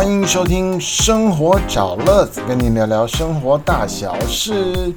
[0.00, 4.94] 欢迎收听《生活找乐子》，跟您聊聊生活大小事。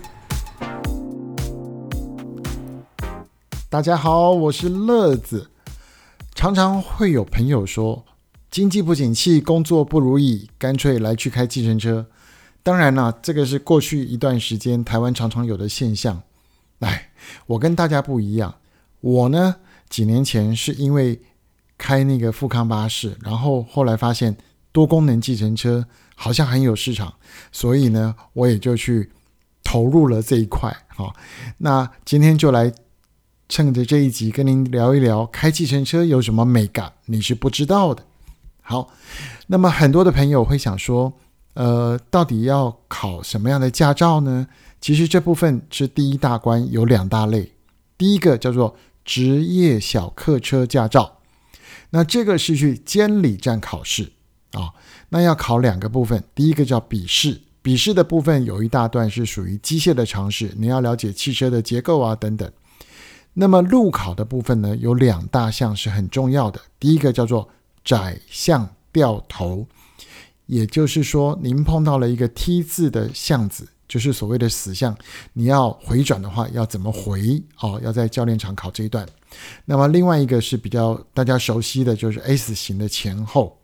[3.70, 5.50] 大家好，我是乐子。
[6.34, 8.06] 常常会有朋友说，
[8.50, 12.06] 经济不景气，工作不如意，干脆来去开计程车。
[12.64, 16.24] 当然啦，这个是过去一段时间台湾常常有的现象。
[16.80, 17.10] 哎，
[17.48, 18.56] 我跟大家不一样，
[19.02, 19.58] 我呢
[19.90, 21.20] 几年前是因为
[21.78, 24.38] 开那个富康巴士，然后后来发现
[24.74, 27.14] 多功能计程车好像很有市场，
[27.54, 29.10] 所以呢我也就去
[29.64, 30.76] 投入了这一块。
[30.88, 31.16] 好，
[31.60, 32.74] 那今天就来
[33.48, 38.04] 趁着这一集跟您聊一聊开计程车有什么美感，你是不知道的。
[38.62, 38.90] 好，
[39.48, 41.14] 那么很多的朋友会想说，
[41.54, 44.48] 呃，到底要考什么样的驾照呢？
[44.80, 47.52] 其实这部分是第一大关，有两大类。
[47.98, 51.20] 第一个叫做职业小客车驾照，
[51.90, 54.13] 那这个是去监理站考试
[54.54, 54.74] 啊。
[55.10, 62.52] 那要考两个部分，第一个叫笔试，笔试的部分有一大段是属于机械的常识，你要了解汽车的结构啊等等。
[63.34, 67.50] 那么路考的部分呢，有两大项是很重要的，第一个叫做
[67.84, 69.68] 窄巷掉头，
[70.46, 73.68] 也就是说您碰到了一个 T 字的巷子。
[73.86, 74.98] 就是所谓的死巷，
[75.34, 77.40] 你要回转的话，要怎么回？
[77.60, 79.08] 哦，要在教练场考这一段。
[79.66, 83.56] 那么另外一个是比较大家熟悉的就是 S 型的前后。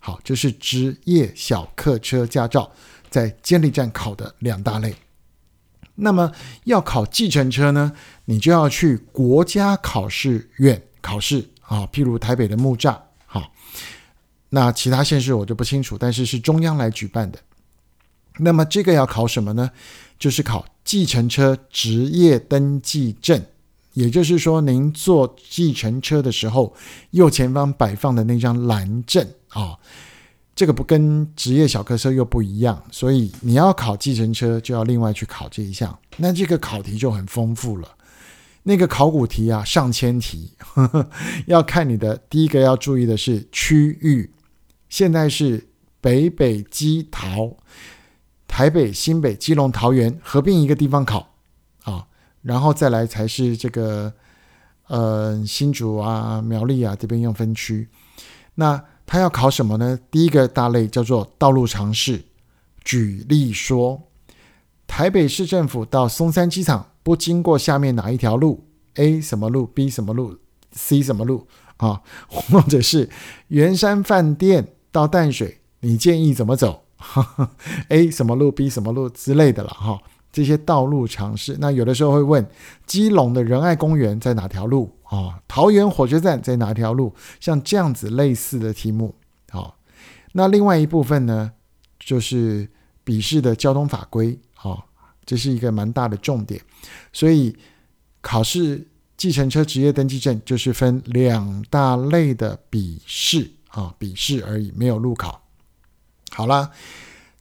[0.00, 2.72] 好，这是职业小客车驾照
[3.08, 4.94] 在监理站考的两大类。
[5.94, 6.32] 那么
[6.64, 7.92] 要考计程车呢，
[8.24, 12.98] 你就要去国家考试院考试啊，譬如台北的木栅。
[13.26, 13.52] 好，
[14.48, 17.38] 那其他县市我就不清楚，但是是中央来举办的。
[18.38, 19.70] 那么这个要考什么呢？
[20.18, 23.44] 就是考计程车职业登记证，
[23.92, 26.74] 也就是说，您坐计程车的时候，
[27.10, 29.78] 右前方摆放的那张蓝证啊，
[30.54, 35.96] 这个不跟职业小客车又不一样，所以你要考计程车就要另外去考这一项。
[36.16, 37.88] 那这个考题就很丰富了，
[38.64, 41.10] 那个考古题啊，上千题，呵 呵
[41.46, 44.32] 要看你的第一个要注意的是区域，
[44.88, 45.68] 现在是
[46.00, 47.56] 北北基桃。
[48.52, 51.34] 台北、新北、基隆、桃园合并一个地方考
[51.84, 52.04] 啊，
[52.42, 54.12] 然后再来才是这个
[54.88, 57.88] 呃新竹啊、苗栗啊这边用分区。
[58.56, 59.98] 那他要考什么呢？
[60.08, 62.26] 第一个大类叫做道路常识。
[62.84, 64.02] 举例说，
[64.86, 70.38] 台北市政府到松山机场不经过下面哪一条路？A 什么路？B 什么路
[70.70, 71.48] ？C 什么路？
[71.78, 73.10] 啊， 或者是
[73.48, 76.84] 圆山饭店到淡水，你建议怎么走？
[77.90, 80.00] A 什么路 B 什么路之类的了哈，
[80.32, 81.56] 这些道路常识。
[81.58, 82.46] 那有的时候会问，
[82.86, 85.40] 基隆的仁爱公园在哪条路啊？
[85.48, 87.14] 桃园火车站在哪条路？
[87.40, 89.14] 像这样子类似的题目。
[89.50, 89.76] 好，
[90.32, 91.52] 那另外一部分呢，
[91.98, 92.68] 就是
[93.02, 94.38] 笔试的交通法规。
[94.54, 94.86] 好，
[95.24, 96.60] 这是一个蛮大的重点。
[97.12, 97.56] 所以
[98.20, 98.86] 考试
[99.16, 105.42] 计程车职业登记证就是分两大类的笔试啊，笔试而已，没有路考。
[106.30, 106.70] 好了，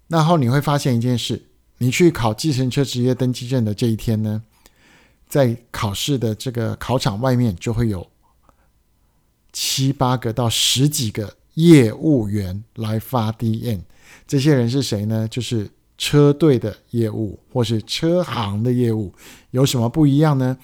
[0.08, 1.49] 然后你会发现一件事：
[1.80, 4.44] 你去考计程车职业登记证的这一天呢，
[5.28, 8.06] 在考试的这个考场外面就会有
[9.52, 13.80] 七八个到十几个业务员来发 DM。
[14.28, 15.28] 这些人是谁呢？
[15.28, 19.14] 就是车队的业务或是车行的业务。
[19.52, 20.58] 有什么不一样呢？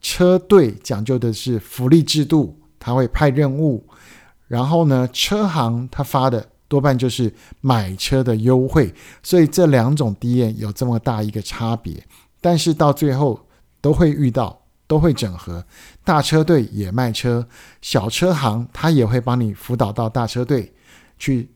[0.00, 3.86] 车队讲究的是福利制度，他会派任务，
[4.48, 6.48] 然后呢，车行他发的。
[6.66, 8.92] 多半就是买车的优惠，
[9.22, 12.04] 所以这两种 D N 有这么大一个差别，
[12.40, 13.46] 但是到最后
[13.80, 15.64] 都会遇到，都会整合。
[16.02, 17.46] 大车队也卖车，
[17.82, 20.72] 小车行他也会帮你辅导到大车队
[21.18, 21.50] 去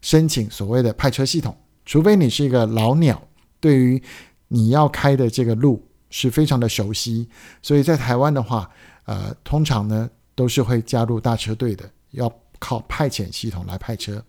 [0.00, 1.56] 申请所谓的派车系统。
[1.84, 3.20] 除非你是一个老鸟，
[3.60, 4.02] 对于
[4.46, 7.28] 你要开的这个路是非常的熟悉，
[7.60, 8.70] 所以在台湾的话，
[9.04, 12.32] 呃，通常呢都是会加入大车队的，要。
[12.58, 14.24] 靠派遣系统来派车。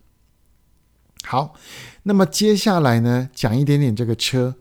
[1.24, 1.54] 好，
[2.04, 4.56] 那么接下来呢，讲一点点这个车。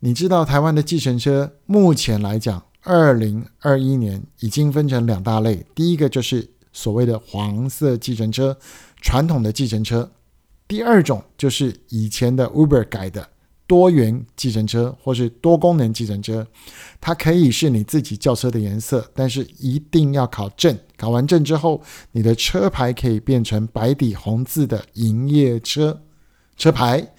[0.00, 5.64] 你知道台湾的计程车目前来讲，二零二一年已经分成两大类。
[5.74, 8.58] 第一个就是所谓的黄色计程车，
[9.00, 10.10] 传统的计程车；
[10.66, 13.28] 第二种就是以前的 Uber 改的。
[13.66, 16.46] 多元计程车或是多功能计程车，
[17.00, 20.76] 它可以是你自己轿车的颜色，但是一定要考证。
[20.96, 21.80] 考完证之后，
[22.10, 26.02] 你的车牌可以变成白底红字的营业车
[26.56, 27.14] 车牌。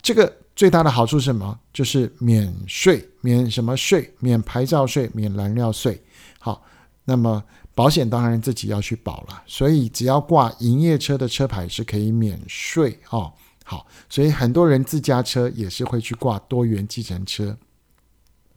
[0.00, 1.58] 这个最大的好处是什么？
[1.72, 4.14] 就是免税，免什么税？
[4.20, 6.02] 免牌照税，免燃料税。
[6.38, 6.62] 好，
[7.04, 7.44] 那么
[7.74, 13.32] 保险当然自己要去保了，所以只要挂营业车的车牌是可以免税哦。
[13.70, 17.56] 好，所以很多人自家车也是会去挂多元计程车。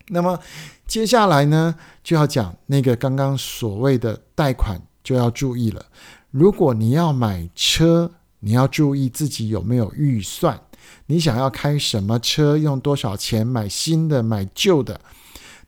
[0.07, 0.39] 那么
[0.87, 5.85] 接下来呢，就要讲那个刚刚所谓的贷款就要注意了。
[6.31, 10.59] 如果你要买车，你要注意自己有没有预算，
[11.05, 14.99] 你想要开什么车，用多少钱买新的买旧的。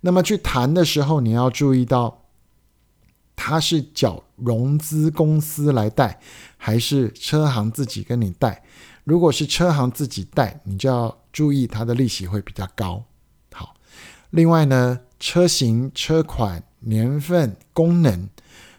[0.02, 2.24] 那么去谈的时候，你要注意到。
[3.38, 6.22] 他是找融资公司来贷，
[6.56, 8.64] 还是车行自己跟你贷？
[9.06, 13.02] 如果是车行自己贷，你就要注意它的利息会比较高。
[13.54, 13.74] 好，
[14.32, 18.28] 另外呢，车型、车款、年份、功能，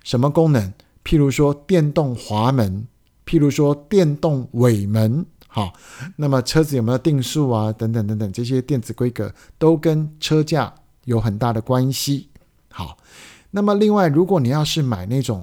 [0.05, 0.75] 什么功能？
[1.03, 2.87] 譬如说电动滑门，
[3.25, 5.73] 譬如说电动尾门，好，
[6.17, 7.73] 那么车子有没有定速啊？
[7.73, 10.75] 等等等等，这些电子规格都跟车价
[11.05, 12.29] 有很大的关系。
[12.71, 12.99] 好。
[13.53, 15.43] 那么，另外，如果你要是买那种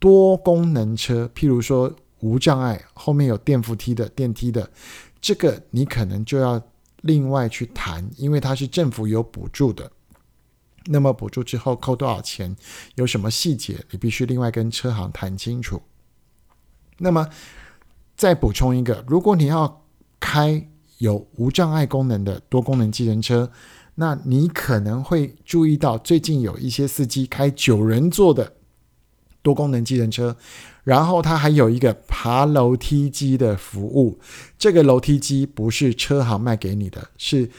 [0.00, 1.94] 多功能车，譬如说
[2.24, 4.70] 无障碍，后面有电扶梯的、电梯的，
[5.20, 6.60] 这个你可能就要
[7.02, 9.92] 另外去谈，因为它是政府有补助的。
[10.86, 12.56] 那么补助之后扣多少钱，
[12.94, 15.82] 有什么细节，你必须另外跟车行谈清楚。
[16.96, 17.28] 那么
[18.16, 19.84] 再补充一个，如果你要
[20.18, 20.66] 开
[20.96, 23.52] 有无障碍功能的多功能机人车。
[23.96, 28.56] 那你可能会注意到，最近有一些司机开九人座的
[29.44, 30.34] 多功能机人车，
[30.84, 34.18] 然后它还有一个爬楼梯机的服务。
[34.58, 37.50] 这个楼梯机不是车行卖给你的，是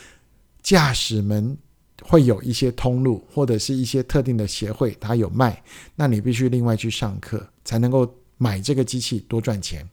[0.63, 1.55] 驾驶们
[2.01, 5.61] 会有一些通路或者是一些特定的协会，他有卖。
[5.95, 9.87] 那你必须另外去上课，才能够买这个机器多赚钱。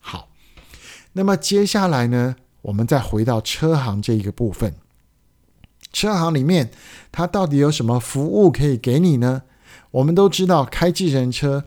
[0.00, 0.28] 好，
[1.14, 4.72] 那么接下来呢，我们再回到车行这一个部分。
[5.92, 6.70] 车行里面，
[7.10, 9.42] 它到底有什么服务可以给你呢？
[9.90, 11.64] 我们都知道，开计程车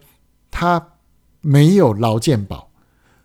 [0.51, 0.93] 它
[1.41, 2.69] 没有劳健保，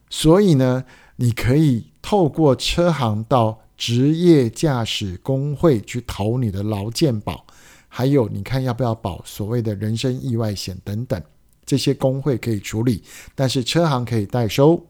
[0.08, 0.85] 所以呢，
[1.17, 7.44] 你可以透过车行到职业驾驶工会去投你的劳健保，
[7.88, 11.23] 还有你看要不要保所谓的人身意外险等等，
[11.67, 13.02] 这些工会可以处理，
[13.35, 14.87] 但是车行可以代收。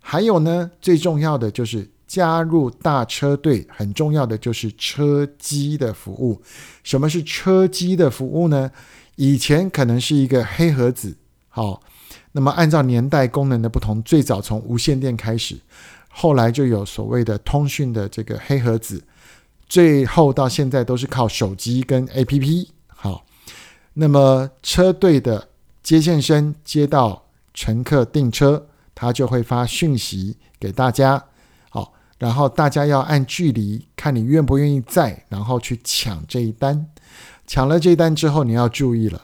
[0.00, 1.90] 还有呢，最重要的就是。
[2.08, 6.40] 加入大车队很重要的就是车机的服务。
[6.82, 8.70] 什么是车机的服务呢？
[9.18, 11.16] 以前可能是一个黑盒子，
[11.48, 11.82] 好，
[12.30, 15.56] 那么按照年代功能的不同，最早从无线电开始，
[16.08, 19.02] 后来就有所谓的通讯的这个黑盒子，
[19.68, 22.68] 最后到现在都是靠手机跟 APP。
[22.86, 23.24] 好，
[23.94, 25.48] 那么车队的
[25.82, 31.24] 接线生接到乘客订车，他就会发讯息给大家。
[31.70, 36.86] 好然后大家要按距离看你愿不愿意在，然后去抢这一单。
[37.48, 39.22] 抢了这单之后，你要注意了。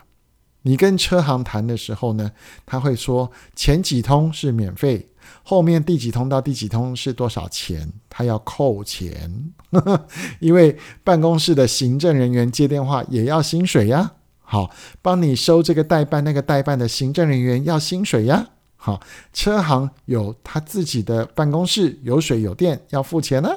[0.62, 2.32] 你跟车行谈的时候呢，
[2.64, 5.10] 他会说前几通是免费，
[5.42, 9.52] 后面第几通到第几通是多少钱，他要扣钱。
[10.40, 14.12] 因为办公室的行政人员接电话也要薪水呀。
[14.40, 14.70] 好，
[15.02, 18.48] 帮你收这个代办那个代办的行政人员要薪水呀。
[18.76, 19.00] 好，
[19.34, 23.50] 车行有他自己的办公室，有水有电，要付钱呢。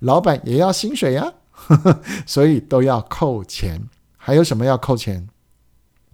[0.00, 1.32] 老板也要薪水呀，
[2.26, 3.80] 所以都要扣钱。
[4.16, 5.28] 还有什么要扣钱？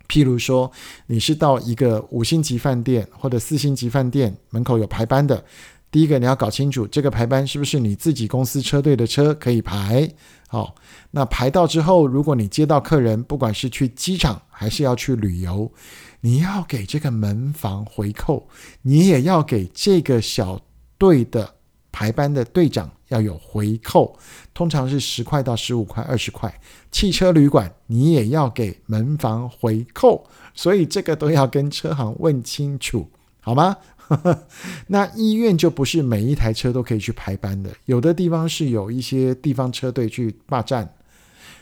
[0.08, 0.70] 譬如说，
[1.06, 5.42] 你是到一个五星级饭店或者四星级饭店门口有排班的，
[5.90, 10.06] 第一个你要搞清楚这个排班是不是你自己公司车队的车可以排。
[10.48, 10.74] 好，
[11.12, 15.72] 那排到之后，如果你接到客人，不管是去机场还是要去旅游。
[16.20, 18.48] 你要给这个门房回扣，
[18.82, 20.60] 你也要给这个小
[20.98, 21.54] 队的
[21.92, 24.18] 排班的队长要有回扣，
[24.54, 26.52] 通常是十块到十五块、二十块。
[26.90, 33.08] 汽车旅馆你也要给门房回扣，所以这个都要跟车行问清楚，
[33.40, 33.76] 好吗？
[34.88, 40.94] 那医院就不是每一台车都可以去排班的，有的地方是有一些地方车队去霸占。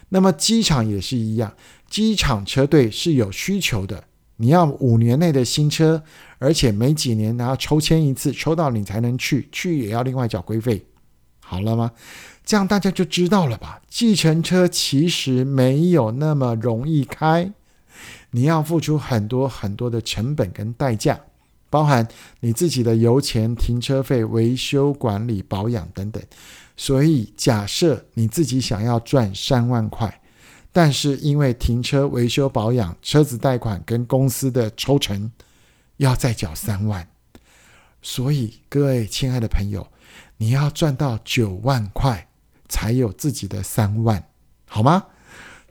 [0.09, 1.53] 那么机场也是一样，
[1.89, 4.03] 机场车队是有需求的。
[4.43, 6.03] 你要五年内的新车，
[6.39, 10.83] 而且每几年然后抽签一次，抽到你才能去，去也要另外缴规费，
[11.41, 11.91] 好了吗？
[12.43, 13.83] 这样大家就知道了吧？
[13.91, 17.53] 计程车其实没有那么容易开，
[18.31, 21.21] 你要付出很多很多的成本跟代价，
[21.69, 22.09] 包含
[22.41, 26.23] 你自己的油钱、停车费、维修管理、保养等等。
[26.79, 30.19] 所以假设你自己想要赚三万块。
[30.73, 35.33] 但是因为停车维修保养、车子贷款跟公司的抽成
[35.97, 37.09] 要再缴三万，
[38.01, 39.89] 所以各位亲爱的朋友，
[40.37, 42.29] 你要赚到九万块
[42.69, 44.25] 才有自己的三万，
[44.67, 45.07] 好吗？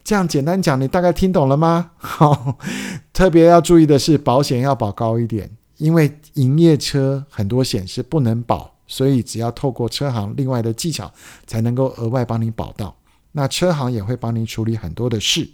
[0.04, 1.92] 这样简单讲，你大概听懂了吗？
[1.98, 2.58] 好，
[3.14, 11.12] 特别要注意的是，保险要保高一点，因为营业车很多险是不能保，所以只要透过车行另外的技巧，
[11.48, 12.96] 才能够额外帮你保到。
[13.40, 15.50] 那车行也会帮您处理很多的事。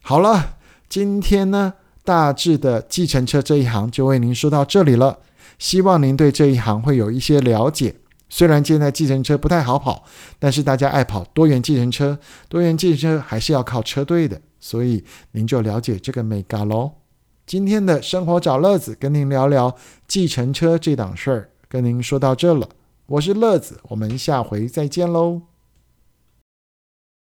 [0.00, 1.74] 好了，今天呢，
[2.04, 5.18] 大致的计程车这一行就为您说到这里了。
[5.58, 7.96] 希望您对这一行会有一些了解。
[8.28, 10.04] 虽然现在计程车不太好跑，
[10.38, 12.16] 但是大家爱跑多元计程车，
[12.48, 16.92] 多元计程车还是要靠车队的，所以您就了解这个美嘎喽。
[17.44, 19.74] 今天的生活找乐子，跟您聊聊
[20.06, 22.68] 计程车这档事儿，跟您说到这了。
[23.06, 25.49] 我是乐子，我们下回再见喽。